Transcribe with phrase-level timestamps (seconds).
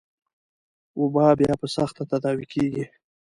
[0.99, 2.83] وبا بيا په سخته تداوي کېږي.